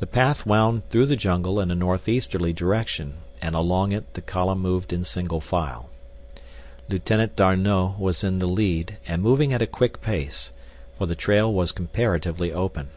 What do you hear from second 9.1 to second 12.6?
moving at a quick pace, for the trail was comparatively